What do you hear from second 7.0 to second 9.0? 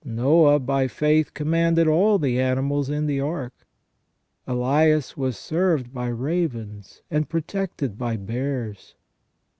and protected by bears.